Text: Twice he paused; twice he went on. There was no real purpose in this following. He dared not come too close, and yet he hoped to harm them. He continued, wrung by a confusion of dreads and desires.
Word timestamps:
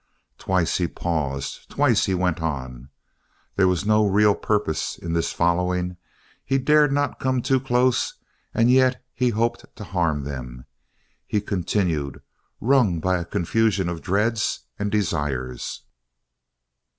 Twice 0.39 0.79
he 0.79 0.87
paused; 0.87 1.69
twice 1.69 2.05
he 2.07 2.15
went 2.15 2.41
on. 2.41 2.89
There 3.55 3.67
was 3.67 3.85
no 3.85 4.07
real 4.07 4.33
purpose 4.33 4.97
in 4.97 5.13
this 5.13 5.31
following. 5.31 5.95
He 6.43 6.57
dared 6.57 6.91
not 6.91 7.19
come 7.19 7.43
too 7.43 7.59
close, 7.59 8.15
and 8.51 8.71
yet 8.71 9.05
he 9.13 9.29
hoped 9.29 9.63
to 9.75 9.83
harm 9.83 10.23
them. 10.23 10.65
He 11.27 11.39
continued, 11.39 12.23
wrung 12.59 12.99
by 12.99 13.19
a 13.19 13.25
confusion 13.25 13.89
of 13.89 14.01
dreads 14.01 14.61
and 14.79 14.91
desires. 14.91 15.83